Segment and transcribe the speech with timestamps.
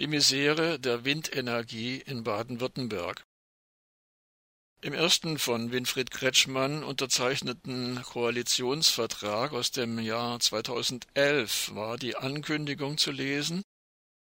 [0.00, 3.24] Die Misere der Windenergie in Baden-Württemberg.
[4.80, 13.12] Im ersten von Winfried Kretschmann unterzeichneten Koalitionsvertrag aus dem Jahr 2011 war die Ankündigung zu
[13.12, 13.62] lesen,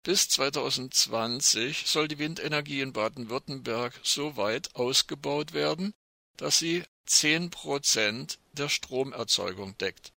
[0.03, 5.95] bis 2020 soll die Windenergie in Baden-Württemberg so weit ausgebaut werden,
[6.37, 10.13] dass sie zehn Prozent der Stromerzeugung deckt.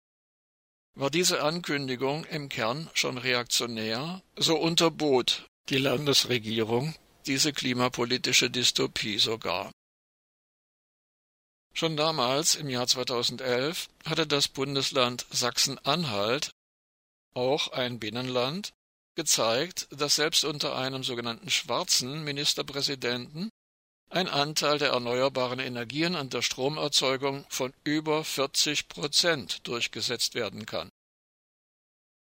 [0.97, 6.95] War diese Ankündigung im Kern schon reaktionär, so unterbot die Landesregierung
[7.27, 9.73] diese klimapolitische Dystopie sogar.
[11.73, 16.53] Schon damals, im Jahr 2011, hatte das Bundesland Sachsen-Anhalt,
[17.35, 18.73] auch ein Binnenland,
[19.17, 23.51] gezeigt, dass selbst unter einem sogenannten schwarzen Ministerpräsidenten
[24.15, 30.89] ein Anteil der erneuerbaren Energien an der Stromerzeugung von über 40 Prozent durchgesetzt werden kann.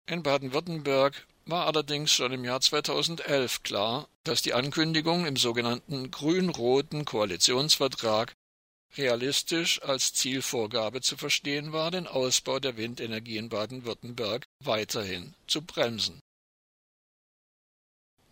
[0.05, 7.05] In Baden-Württemberg war allerdings schon im Jahr 2011 klar, dass die Ankündigung im sogenannten grün-roten
[7.05, 8.33] Koalitionsvertrag
[8.95, 16.19] realistisch als Zielvorgabe zu verstehen war, den Ausbau der Windenergie in Baden-Württemberg weiterhin zu bremsen.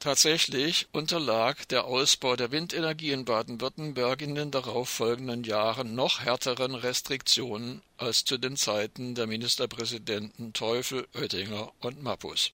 [0.08, 7.81] Tatsächlich unterlag der Ausbau der Windenergie in Baden-Württemberg in den darauffolgenden Jahren noch härteren Restriktionen
[7.97, 12.52] als zu den Zeiten der Ministerpräsidenten Teufel, Oettinger und Mappus.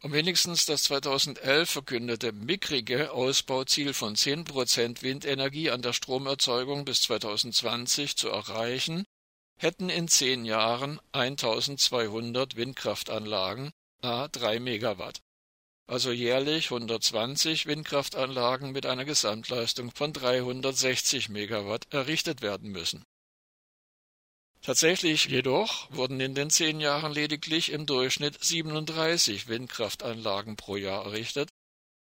[0.00, 7.02] Um wenigstens das 2011 verkündete mickrige Ausbauziel von 10 Prozent Windenergie an der Stromerzeugung bis
[7.02, 9.04] 2020 zu erreichen,
[9.58, 15.20] hätten in zehn Jahren 1200 Windkraftanlagen a 3 Megawatt,
[15.86, 23.04] also jährlich 120 Windkraftanlagen mit einer Gesamtleistung von 360 Megawatt errichtet werden müssen.
[24.62, 31.50] Tatsächlich jedoch wurden in den zehn Jahren lediglich im Durchschnitt 37 Windkraftanlagen pro Jahr errichtet,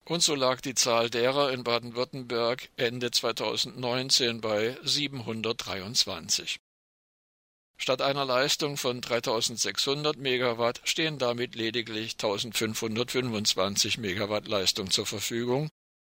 [0.06, 6.60] und so lag die Zahl derer in Baden-Württemberg Ende 2019 bei 723.
[7.84, 15.68] Statt einer Leistung von 3600 Megawatt stehen damit lediglich 1525 Megawatt Leistung zur Verfügung,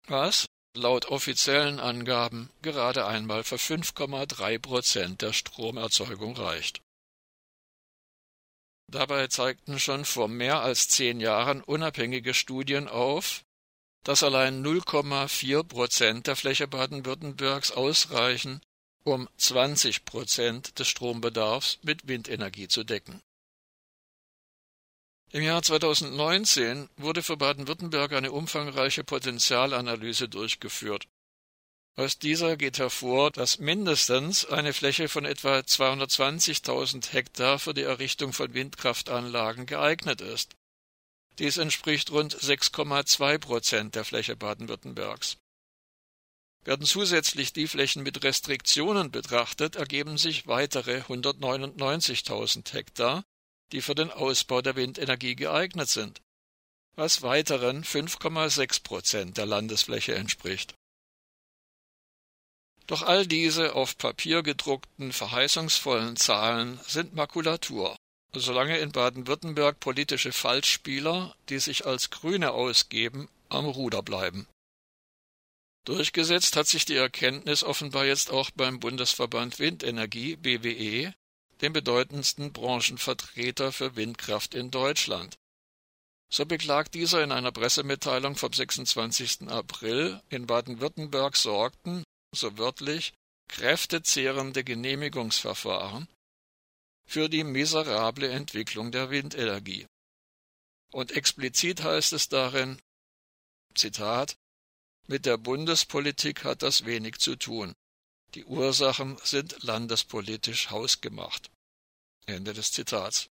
[0.09, 6.81] was laut offiziellen Angaben gerade einmal für 5,3 Prozent der Stromerzeugung reicht.
[8.89, 13.45] Dabei zeigten schon vor mehr als zehn Jahren unabhängige Studien auf,
[14.03, 18.61] dass allein 0,4 Prozent der Fläche Baden-Württembergs ausreichen,
[19.05, 23.21] um 20 Prozent des Strombedarfs mit Windenergie zu decken.
[25.33, 31.07] Im Jahr 2019 wurde für Baden-Württemberg eine umfangreiche Potenzialanalyse durchgeführt.
[31.97, 38.33] Aus dieser geht hervor, dass mindestens eine Fläche von etwa 220.000 Hektar für die Errichtung
[38.33, 40.57] von Windkraftanlagen geeignet ist.
[41.39, 45.37] Dies entspricht rund 6,2 Prozent der Fläche Baden-Württembergs.
[46.65, 53.25] Werden zusätzlich die Flächen mit Restriktionen betrachtet, ergeben sich weitere 199.000 Hektar,
[53.73, 56.21] die für den Ausbau der Windenergie geeignet sind,
[56.97, 60.75] was weiteren 5,6 Prozent der Landesfläche entspricht.
[62.87, 67.97] Doch all diese auf Papier gedruckten verheißungsvollen Zahlen sind Makulatur,
[68.35, 74.47] solange in Baden-Württemberg politische Falschspieler, die sich als Grüne ausgeben, am Ruder bleiben.
[75.85, 81.15] Durchgesetzt hat sich die Erkenntnis offenbar jetzt auch beim Bundesverband Windenergie BWE,
[81.63, 85.37] dem bedeutendsten Branchenvertreter für Windkraft in Deutschland.
[86.33, 89.49] So beklagt dieser in einer Pressemitteilung vom 26.
[89.49, 93.13] April, in Baden-Württemberg sorgten, so wörtlich,
[93.49, 96.09] kräftezehrende Genehmigungsverfahren
[97.05, 99.87] für die miserable Entwicklung der Windenergie.
[100.93, 102.81] Und explizit heißt es darin,
[103.75, 104.37] Zitat,
[105.11, 107.75] mit der Bundespolitik hat das wenig zu tun.
[108.35, 111.51] Die Ursachen sind landespolitisch hausgemacht.
[112.27, 113.29] Ende des Zitats.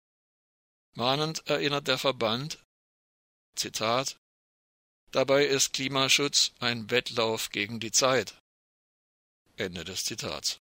[0.94, 2.64] Mahnend erinnert der Verband,
[3.58, 4.18] Zitat,
[5.12, 8.42] Dabei ist Klimaschutz ein Wettlauf gegen die Zeit.
[9.58, 10.60] Ende des Zitats.